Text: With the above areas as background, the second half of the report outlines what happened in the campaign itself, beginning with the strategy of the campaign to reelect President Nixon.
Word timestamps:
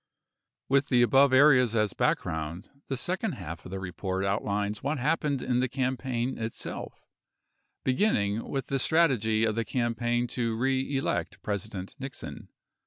With 0.67 0.89
the 0.89 1.03
above 1.03 1.31
areas 1.31 1.75
as 1.75 1.93
background, 1.93 2.71
the 2.87 2.97
second 2.97 3.33
half 3.33 3.63
of 3.65 3.69
the 3.69 3.79
report 3.79 4.25
outlines 4.25 4.81
what 4.81 4.97
happened 4.97 5.43
in 5.43 5.59
the 5.59 5.69
campaign 5.69 6.39
itself, 6.39 7.05
beginning 7.83 8.49
with 8.49 8.65
the 8.65 8.79
strategy 8.79 9.43
of 9.43 9.53
the 9.53 9.63
campaign 9.63 10.25
to 10.29 10.55
reelect 10.57 11.39
President 11.43 11.95
Nixon. 11.99 12.49